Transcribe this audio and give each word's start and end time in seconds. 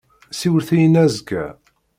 Siwlet-iyi-n 0.39 0.99
azekka. 1.03 1.45